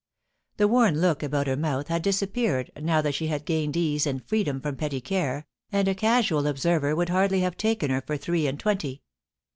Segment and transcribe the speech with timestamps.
[0.57, 4.25] The worn look about her mouth had disappeared now that she had gained ease and
[4.27, 8.47] freedom from petty care, and a casual observer would hardly have taken her for three
[8.47, 9.03] and twenty.